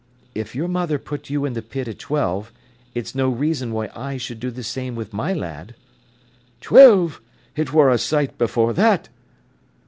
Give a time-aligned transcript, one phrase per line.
[0.33, 2.51] "If your mother put you in the pit at twelve,
[2.95, 5.75] it's no reason why I should do the same with my lad."
[6.59, 7.21] "Twelve!
[7.55, 9.09] It wor a sight afore that!"